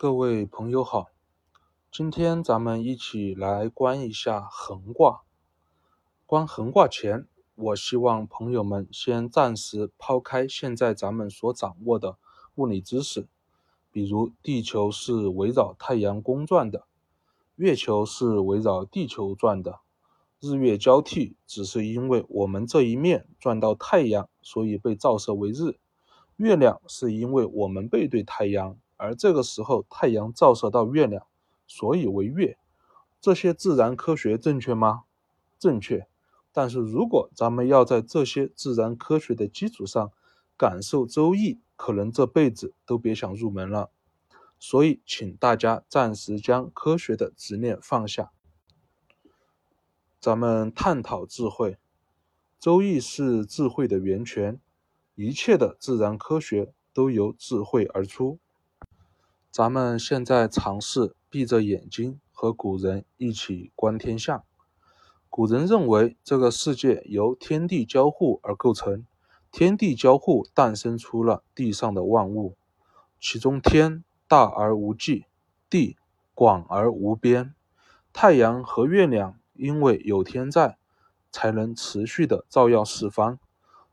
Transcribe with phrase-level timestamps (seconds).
[0.00, 1.08] 各位朋友好，
[1.90, 5.22] 今天咱们一起来观一下横卦。
[6.24, 7.26] 观横卦前，
[7.56, 12.16] 我希望朋友们先暂时抛开现在咱们所掌握的
[12.54, 13.26] 物理知识，
[13.90, 16.86] 比如地球是围绕太阳公转的，
[17.56, 19.80] 月球是围绕地球转的，
[20.38, 25.72] 日月交替只是因为我们这一面转到太阳，所以被照射为日；
[26.36, 28.78] 月亮是因为我们背对太阳。
[28.98, 31.26] 而这个时候，太阳照射到月亮，
[31.66, 32.58] 所以为月。
[33.20, 35.04] 这些自然科学正确吗？
[35.58, 36.06] 正确。
[36.52, 40.12] 但是如果咱们要在这些自然科学的基础上
[40.56, 43.90] 感受《周易》，可能这辈子都别想入门了。
[44.58, 48.32] 所以，请大家暂时将科学的执念放下，
[50.20, 51.72] 咱们探讨智慧。
[52.58, 54.60] 《周易》是智慧的源泉，
[55.14, 58.40] 一切的自然科学都由智慧而出。
[59.58, 64.44] 咱们现在尝试闭着眼睛和古人一起观天象。
[65.28, 69.04] 古人认为这个世界由天地交互而构成，
[69.50, 72.56] 天地交互诞生出了地上的万物，
[73.18, 75.24] 其中天大而无际，
[75.68, 75.96] 地
[76.34, 77.52] 广而无边。
[78.12, 80.78] 太阳和月亮因为有天在，
[81.32, 83.40] 才能持续的照耀四方。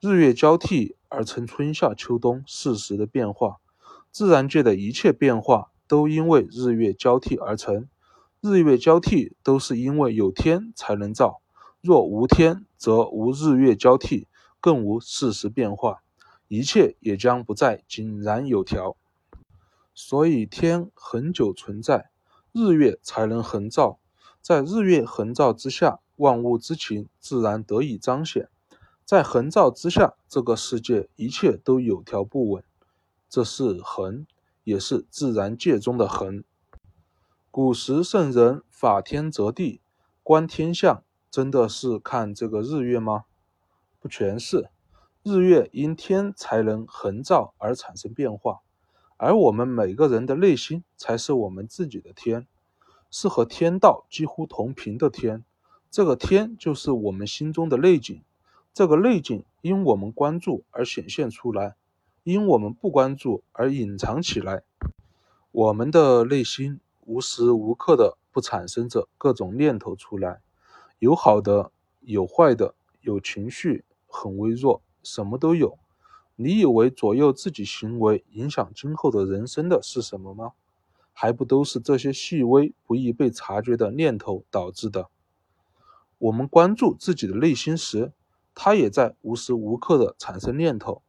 [0.00, 3.56] 日月交替而成春夏秋冬四时的变化。
[4.16, 7.86] 自然界的一切变化都因为日月交替而成，
[8.40, 11.42] 日月交替都是因为有天才能照，
[11.82, 14.26] 若无天，则无日月交替，
[14.58, 15.98] 更无四时变化，
[16.48, 18.96] 一切也将不再井然有条。
[19.94, 22.08] 所以天恒久存在，
[22.52, 23.98] 日月才能恒照，
[24.40, 28.48] 在日月恒照之下，万物之情自然得以彰显，
[29.04, 32.64] 在恒照之下，这个世界一切都有条不紊。
[33.28, 34.26] 这是恒，
[34.64, 36.44] 也是自然界中的恒。
[37.50, 39.80] 古时圣人法天则地，
[40.22, 43.24] 观天象，真的是看这个日月吗？
[43.98, 44.68] 不全是，
[45.22, 48.60] 日月因天才能恒照而产生变化，
[49.16, 52.46] 而我们每个人的内心才是我们自己的天，
[53.10, 55.44] 是和天道几乎同频的天。
[55.90, 58.22] 这个天就是我们心中的内景，
[58.74, 61.74] 这个内景因我们关注而显现出来。
[62.26, 64.64] 因我们不关注而隐藏起来，
[65.52, 70.40] 我们的内心无时无刻的不产生着各种念头出来，
[70.98, 71.70] 有好的，
[72.00, 75.78] 有坏的，有情绪很微弱，什么都有。
[76.34, 80.50] 你以为左右自己行为、影响今后的人生的是什么吗？
[81.12, 85.08] 还不都是这些细微不易被察觉的念头导致的？
[86.18, 88.10] 我们关注自己的内心时，
[88.52, 91.02] 它也在无时无刻的产生念头。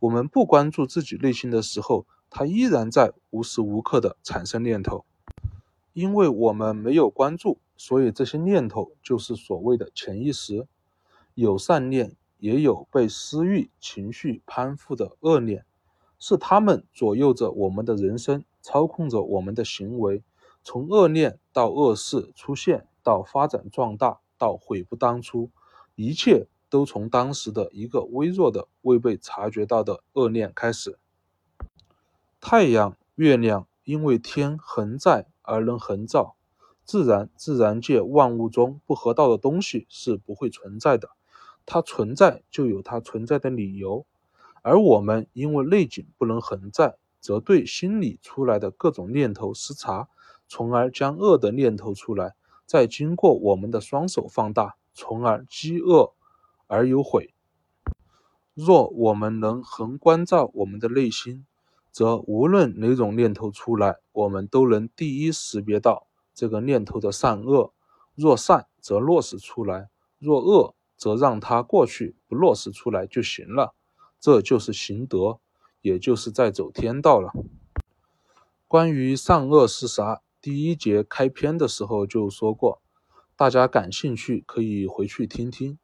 [0.00, 5.04] 我们不关注自己内心的时候，它依然在无时无刻的产生念头。
[5.92, 10.66] 因为我们没有关注，所以这些念头就是所谓的潜意识。
[11.34, 15.64] 有善念，也有被私欲情绪攀附的恶念，
[16.18, 20.22] 是他们左右着我们的人生，操控着我们的行为。
[20.62, 25.50] 从恶念到恶事出现，到发展壮大，到悔不当初，
[25.94, 26.46] 一切。
[26.70, 30.98] 都从当时的一个微弱的、未被察觉到的恶念开始。
[32.40, 36.36] 太阳、月亮因为天恒在而能恒照，
[36.84, 41.10] 自然自然界万物中不合道的东西是不会存在的。
[41.66, 44.06] 它存在就有它存在的理由，
[44.62, 50.08] 而我们因为内景不能恒在，则对心里出来的各种念头失察，
[50.48, 56.14] 从而将恶的念头出来，再经过我们的双手放大，从而积恶。
[56.70, 57.34] 而有悔。
[58.54, 61.44] 若我们能恒关照我们的内心，
[61.90, 67.72] 则无论哪种念头出来，我们都能第一识别到这个念头的善恶。
[68.14, 69.88] 若善，则落实出来；
[70.18, 73.74] 若恶，则让它过去，不落实出来就行了。
[74.20, 75.40] 这就是行德，
[75.80, 77.32] 也就是在走天道了。
[78.68, 82.80] 关于善恶是啥，第一节开篇的时候就说过，
[83.34, 85.78] 大家感兴趣可以回去听听。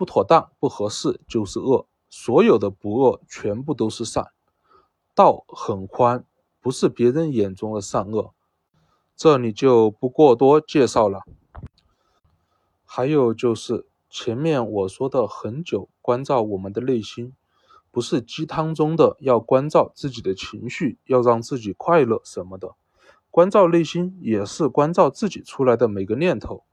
[0.00, 4.32] 不妥当、不合适就是恶，所有的不恶全部都是善。
[5.14, 6.24] 道很宽，
[6.58, 8.32] 不是别人眼中的善恶，
[9.14, 11.20] 这里就不过多介绍了。
[12.86, 17.34] 还有就是前面我说的很久关照我们的内心，
[17.90, 22.74] 不是鸡汤中的要关照自己的情绪，要让自己快乐什么的，
[23.30, 26.64] 关照内心也是关照自己出来的每个念头。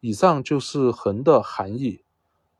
[0.00, 2.04] 以上就是恒的含义。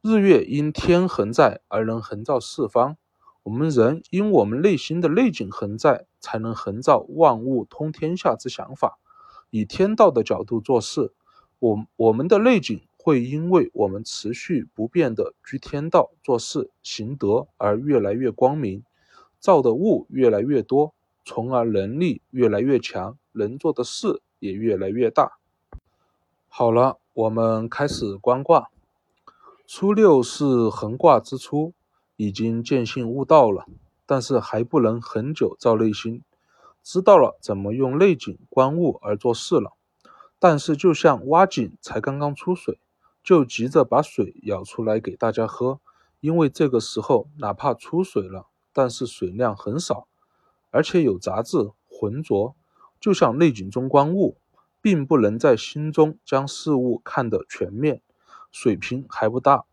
[0.06, 2.96] 日月因天恒在而能恒照四方，
[3.42, 9.00] 我们人因我们内心的内景恒在，才能恒照万物通天下之想法，
[9.50, 11.12] 以天道的角度做事。
[11.58, 18.84] 我我们的内景会因为我们持续不变的居天道做事行德而越来越光明，
[19.40, 20.94] 造的物越来越多，
[21.24, 25.32] 从而能力越来越强，能做的事也越来越大。
[26.46, 28.68] 好了，我们开始观卦。
[29.68, 31.74] 初六是横卦之初，
[32.14, 33.66] 已经见性悟道了，
[34.06, 36.22] 但是还不能恒久照内心，
[36.84, 39.72] 知道了怎么用内景观物而做事了。
[40.38, 42.78] 但是，就像挖井才刚刚出水，
[43.24, 45.80] 就急着把水舀出来给大家喝，
[46.20, 50.06] 因为这个时候哪怕出水了，但是水量很少，
[50.70, 52.54] 而且有杂质浑浊。
[53.00, 54.36] 就像内景中观物，
[54.80, 58.00] 并不能在心中将事物看得全面，
[58.58, 59.66] 水平还不大，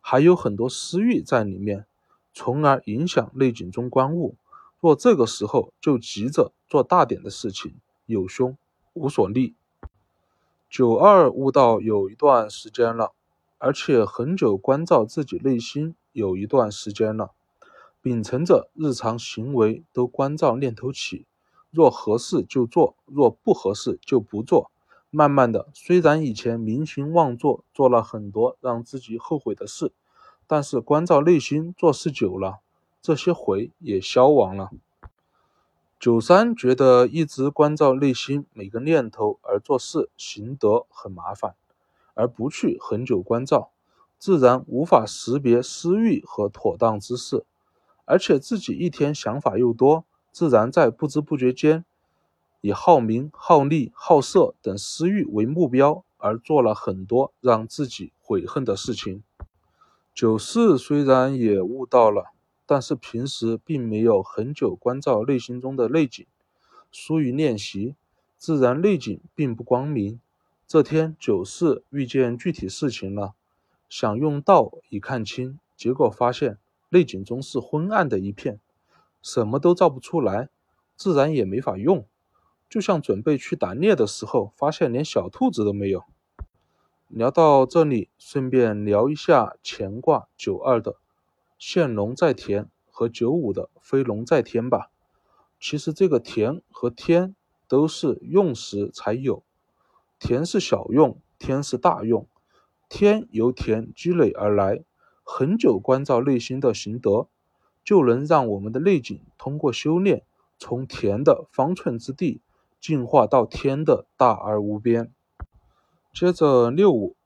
[0.00, 1.84] 还有很多私欲在里面，
[2.32, 4.36] 从而影响内景中观物。
[4.80, 7.74] 若这个时候就急着做大点的事情，
[8.06, 8.56] 有凶，
[8.94, 9.54] 无所利。
[10.70, 13.12] 九二悟道有一段时间了，
[13.58, 17.32] 而且很久关照自己内心有一段时间了，
[18.00, 21.26] 秉承着日常行为都关照念头起，
[21.70, 24.71] 若合适就做，若不合适就不做。
[25.14, 29.92] 慢慢的，虽然以前明行妄做，做了很多让自己后悔的事，
[30.46, 32.60] 但是关照内心做事久了，
[33.02, 34.70] 这些悔也消亡了。
[36.00, 41.54] 九三觉得一直关照内心每个念头而做事行得很麻烦，
[42.14, 43.70] 而不去很久关照，
[44.18, 47.44] 自然无法识别私欲和妥当之事，
[48.06, 51.84] 而且自己一天想法又多，自然在不知不觉间，
[52.62, 59.22] 以好名、好利、好色等私欲为目标，而做了很多让自己悔恨的事情。
[60.14, 62.32] 九四虽然也悟到了。
[62.64, 66.24] 但是平时并没有很久关照内心中的内景，
[66.90, 67.96] 疏于练习，
[68.38, 70.18] 自然内景并不光明。
[70.66, 73.34] 这天九四遇见具体事情了，
[73.90, 76.56] 想用道以看清，结果发现
[76.88, 78.58] 内景中是昏暗的一片，
[79.20, 80.48] 什么都照不出来，
[80.96, 82.06] 自然也没法用。
[82.72, 86.04] 就像准备去打猎的时候，发现连小兔子都没有。
[87.06, 90.96] 聊到这里，顺便聊一下乾卦九二的。
[91.58, 94.90] 现龙在田和九五的飞龙在天吧。
[95.60, 97.36] 其实这个田和天
[97.68, 99.44] 都是用时才有，
[100.18, 102.26] 田是小用，天是大用。
[102.88, 104.82] 天由田积累而来，
[105.22, 107.28] 很久关照内心的行德，
[107.84, 110.24] 就能让我们的内景通过修炼，
[110.56, 112.40] 从田的方寸之地
[112.82, 115.10] 进化到天的大而无边。
[116.12, 117.16] 接着六五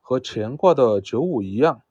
[0.00, 1.82] 和乾卦的九五一样。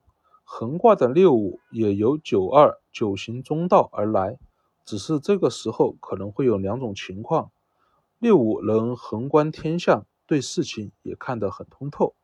[0.53, 4.37] 横卦的六五也由九二九行中道而来，
[4.83, 7.51] 只是这个时候可能会有两种情况：
[8.19, 12.15] 六五能横观天象，对事情也看得很通透；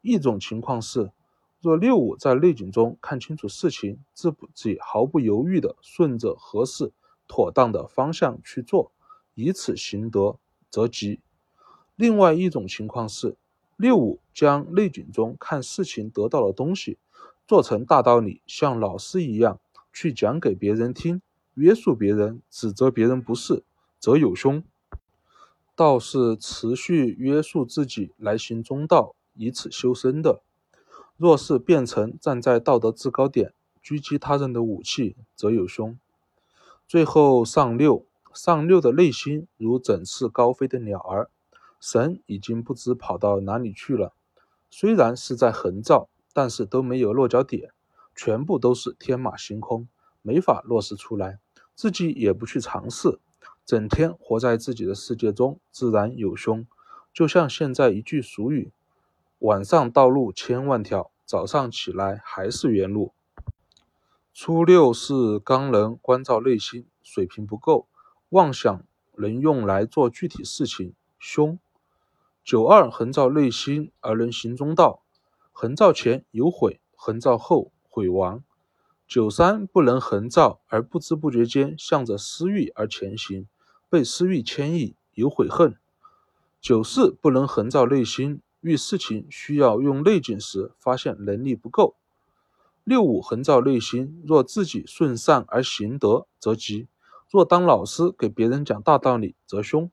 [0.00, 1.12] 一种情况是，
[1.60, 6.92] 若六五在内景中看清楚事情，自己毫不犹豫地顺着合适
[7.28, 8.90] 妥当的方向去做，
[9.38, 10.36] 以此行得
[10.68, 11.20] 则吉。
[11.94, 13.36] 另外一种情况是，
[13.76, 16.98] 六五将内景中看事情得到的东西。
[17.46, 19.60] 做成大道理，像老师一样
[19.92, 21.22] 去讲给别人听，
[21.54, 23.62] 约束别人，指责别人不是，
[24.00, 24.64] 则有凶。
[25.76, 30.42] 道是持续约束自己来行中道，以此修身的。
[31.16, 35.96] 若是变成站在道德制高点，狙击他人的武器，则有凶。
[36.88, 38.04] 最后上六，
[38.38, 41.28] 上六的内心如整翅高飞的鸟儿，
[41.80, 44.12] 神已经不知跑到哪里去了。
[44.70, 46.08] 虽然是在横照。
[46.34, 47.72] 但是都没有落脚点，
[48.14, 49.88] 全部都是天马行空，
[50.22, 51.40] 没法落实出来，
[51.74, 53.18] 自己也不去尝试，
[53.64, 56.64] 整天活在自己的世界中，自然有凶。
[57.12, 58.70] 就像现在一句俗语
[59.40, 63.12] ：“晚上道路千万条，早上起来还是原路。”
[64.32, 67.88] 初六是刚能关照内心，水平不够，
[68.30, 68.84] 妄想
[69.16, 71.58] 能用来做具体事情，凶。
[72.44, 75.02] 九二横照内心而能行中道。
[75.52, 78.44] 横照前有悔，横照后悔亡。
[79.06, 83.48] 九三不能横照而不知不觉间向着私欲而前行，
[83.88, 85.74] 被私欲牵引，有悔恨。
[86.60, 91.96] 九四不能横照内心，遇事情需要用内景时，发现能力不够。
[92.84, 96.88] 六五横照内心，若自己顺善而行德，则吉；
[97.30, 99.90] 若当老师给别人讲大道理，则凶。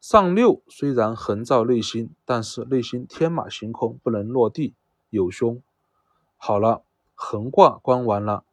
[0.00, 4.74] 上六虽然横照内心，但是内心天马行空，不能落地。
[5.08, 5.62] 有凶，
[6.36, 8.44] 好了，横卦观完了，